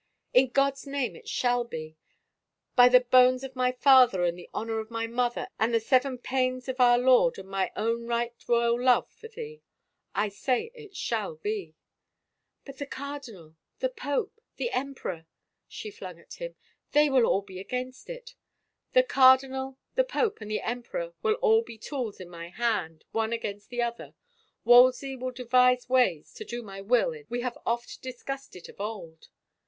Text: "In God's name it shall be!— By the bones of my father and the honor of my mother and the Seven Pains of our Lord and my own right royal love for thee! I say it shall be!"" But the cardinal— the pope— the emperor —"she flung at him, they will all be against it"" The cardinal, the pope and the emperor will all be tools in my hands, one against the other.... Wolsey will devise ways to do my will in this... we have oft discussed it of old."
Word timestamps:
"In 0.33 0.47
God's 0.49 0.87
name 0.87 1.15
it 1.15 1.29
shall 1.29 1.63
be!— 1.63 1.95
By 2.75 2.89
the 2.89 3.01
bones 3.01 3.43
of 3.43 3.55
my 3.55 3.71
father 3.71 4.23
and 4.25 4.35
the 4.35 4.49
honor 4.51 4.79
of 4.79 4.89
my 4.89 5.05
mother 5.05 5.47
and 5.59 5.71
the 5.71 5.79
Seven 5.79 6.17
Pains 6.17 6.67
of 6.67 6.79
our 6.79 6.97
Lord 6.97 7.37
and 7.37 7.47
my 7.47 7.71
own 7.75 8.07
right 8.07 8.33
royal 8.47 8.81
love 8.81 9.11
for 9.11 9.27
thee! 9.27 9.61
I 10.15 10.29
say 10.29 10.71
it 10.73 10.95
shall 10.95 11.35
be!"" 11.35 11.75
But 12.65 12.79
the 12.79 12.87
cardinal— 12.87 13.57
the 13.79 13.89
pope— 13.89 14.41
the 14.57 14.71
emperor 14.71 15.27
—"she 15.67 15.91
flung 15.91 16.17
at 16.17 16.33
him, 16.41 16.55
they 16.93 17.07
will 17.07 17.25
all 17.27 17.43
be 17.43 17.59
against 17.59 18.09
it"" 18.09 18.33
The 18.93 19.03
cardinal, 19.03 19.77
the 19.93 20.03
pope 20.03 20.41
and 20.41 20.49
the 20.49 20.61
emperor 20.61 21.13
will 21.21 21.35
all 21.43 21.61
be 21.61 21.77
tools 21.77 22.19
in 22.19 22.27
my 22.27 22.49
hands, 22.49 23.03
one 23.11 23.33
against 23.33 23.69
the 23.69 23.83
other.... 23.83 24.15
Wolsey 24.65 25.15
will 25.15 25.29
devise 25.29 25.87
ways 25.87 26.33
to 26.33 26.43
do 26.43 26.63
my 26.63 26.81
will 26.81 27.11
in 27.13 27.19
this... 27.25 27.29
we 27.29 27.41
have 27.41 27.55
oft 27.67 28.01
discussed 28.01 28.55
it 28.55 28.67
of 28.67 28.81
old." 28.81 29.27